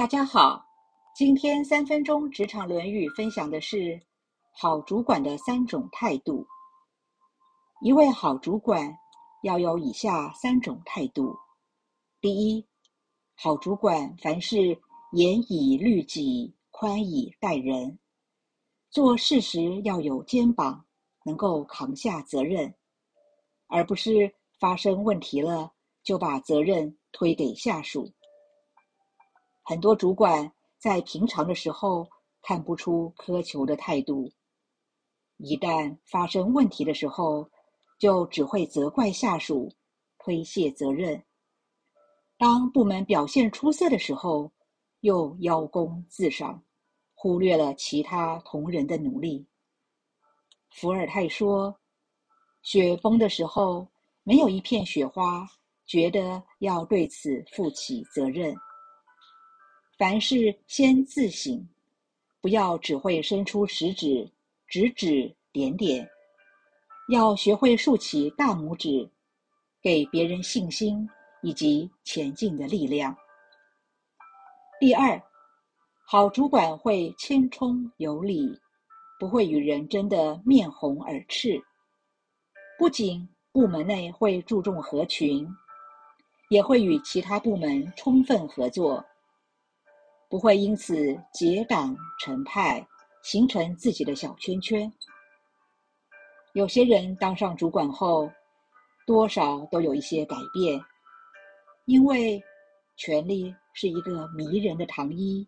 [0.00, 0.64] 大家好，
[1.14, 4.00] 今天三分钟职场论语分享的是
[4.50, 6.46] 好主管的三种态度。
[7.82, 8.90] 一位好主管
[9.42, 11.36] 要有以下三种态度：
[12.18, 12.66] 第一，
[13.34, 14.56] 好主管凡事
[15.12, 17.98] 严以律己，宽以待人，
[18.88, 20.82] 做事时要有肩膀，
[21.26, 22.74] 能够扛下责任，
[23.66, 25.70] 而不是发生问题了
[26.02, 28.10] 就把责任推给下属。
[29.70, 32.04] 很多主管在平常的时候
[32.42, 34.28] 看不出苛求的态度，
[35.36, 37.48] 一旦发生问题的时候，
[37.96, 39.72] 就只会责怪下属，
[40.18, 41.22] 推卸责任。
[42.36, 44.50] 当部门表现出色的时候，
[45.02, 46.64] 又邀功自赏，
[47.14, 49.46] 忽略了其他同仁的努力。
[50.70, 51.78] 伏尔泰说
[52.62, 53.86] ：“雪崩的时候，
[54.24, 55.46] 没有一片雪花
[55.86, 58.52] 觉得要对此负起责任。”
[60.00, 61.68] 凡事先自省，
[62.40, 64.26] 不要只会伸出食指，
[64.66, 66.08] 指指点点，
[67.10, 69.06] 要学会竖起大拇指，
[69.82, 71.06] 给别人信心
[71.42, 73.14] 以及前进的力量。
[74.80, 75.22] 第二，
[76.06, 78.58] 好主管会谦冲有礼，
[79.18, 81.62] 不会与人争得面红耳赤。
[82.78, 85.46] 不仅部门内会注重合群，
[86.48, 89.04] 也会与其他部门充分合作。
[90.30, 92.86] 不会因此结党成派，
[93.20, 94.90] 形成自己的小圈圈。
[96.52, 98.30] 有些人当上主管后，
[99.04, 100.80] 多少都有一些改变，
[101.86, 102.40] 因为
[102.96, 105.44] 权力是一个迷人的糖衣，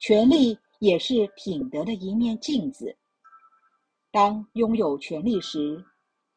[0.00, 2.96] 权力也是品德的一面镜子。
[4.10, 5.84] 当拥有权力时，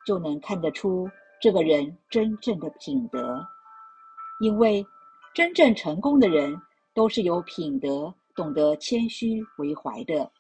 [0.06, 1.10] 就能看得出
[1.42, 3.44] 这个人真正的品德，
[4.40, 4.86] 因为
[5.34, 6.62] 真正成功的人。
[6.94, 10.32] 都是有品德、懂得谦虚为怀的。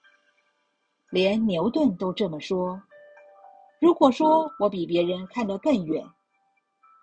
[1.10, 2.82] 连牛顿都这么说。
[3.80, 6.06] 如果说我比别人看得更远，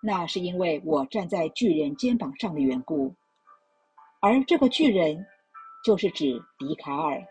[0.01, 3.13] 那是因为我站在巨人肩膀上的缘故。
[4.19, 5.25] 而这个巨人，
[5.83, 7.21] 就是指笛卡尔。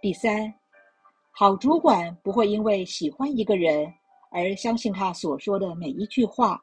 [0.00, 0.52] 第三，
[1.30, 3.92] 好主管不会因为喜欢一个人
[4.30, 6.62] 而相信他所说的每一句话，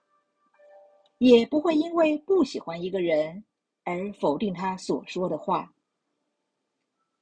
[1.18, 3.44] 也不会因为不喜欢一个人。
[3.86, 5.72] 而否定他所说的话。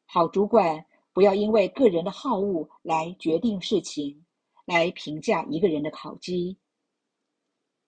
[0.06, 4.26] 好主管不要因为个人的好恶来决定事情，
[4.66, 6.58] 来评价一个人的考绩。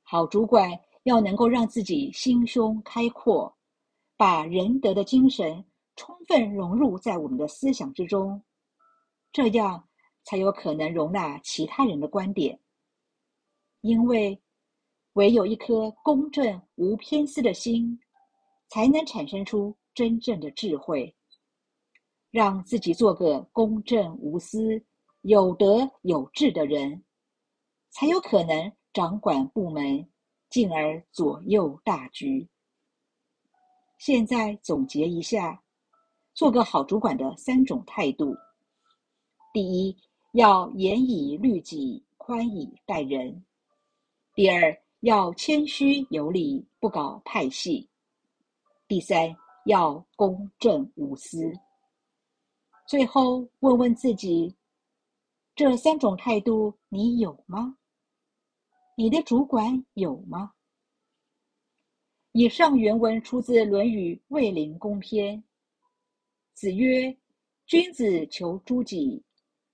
[0.03, 0.69] 好主管
[1.03, 3.55] 要能够让自己心胸开阔，
[4.17, 5.65] 把仁德的精神
[5.95, 8.43] 充分融入在我们的思想之中，
[9.31, 9.87] 这样
[10.23, 12.59] 才有可能容纳其他人的观点。
[13.81, 14.41] 因为
[15.13, 17.99] 唯有一颗公正无偏私的心。
[18.69, 21.15] 才能产生出真正的智慧，
[22.31, 24.83] 让自己做个公正无私、
[25.21, 27.03] 有德有智的人，
[27.91, 30.09] 才有可能掌管部门，
[30.49, 32.47] 进而左右大局。
[33.97, 35.63] 现在总结一下，
[36.33, 38.35] 做个好主管的三种态度：
[39.53, 39.97] 第一，
[40.33, 43.41] 要严以律己，宽以待人；
[44.33, 47.89] 第二，要谦虚有礼，不搞派系。
[48.87, 49.35] 第三，
[49.65, 51.51] 要公正无私。
[52.87, 54.55] 最后，问问自己：
[55.55, 57.75] 这三种态度你有吗？
[58.95, 60.53] 你的主管有吗？
[62.33, 65.35] 以上原文出自《论语·卫灵公篇》。
[66.53, 67.17] 子曰
[67.65, 69.23] ：“君子求诸己，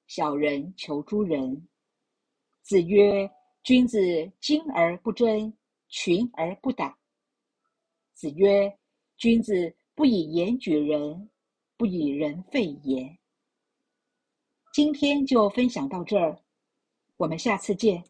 [0.08, 1.68] 小人求诸人。”
[2.64, 3.30] 子曰
[3.62, 4.00] ：“君子
[4.40, 5.54] 精而不争，
[5.90, 6.98] 群而不党。”
[8.16, 8.74] 子曰。
[9.22, 11.30] 君子不以言举人，
[11.78, 13.20] 不以人废言。
[14.74, 16.40] 今天就分享到这儿，
[17.18, 18.04] 我们下次见。